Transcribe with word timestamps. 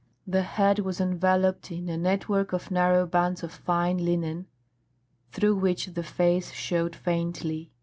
The 0.25 0.41
head 0.41 0.79
was 0.79 0.99
enveloped 0.99 1.71
in 1.71 1.87
a 1.87 1.95
network 1.95 2.53
of 2.53 2.71
narrow 2.71 3.05
bands 3.05 3.43
of 3.43 3.51
fine 3.51 3.97
linen, 3.99 4.47
through 5.31 5.57
which 5.57 5.93
the 5.93 6.01
face 6.01 6.51
showed 6.51 6.95
faintly. 6.95 7.69